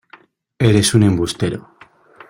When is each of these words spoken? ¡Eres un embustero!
¡Eres 0.67 0.95
un 0.95 1.03
embustero! 1.03 1.77